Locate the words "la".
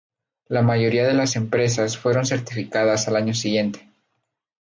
0.47-0.63